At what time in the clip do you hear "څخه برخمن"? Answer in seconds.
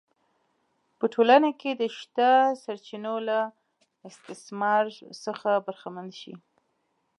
5.25-6.07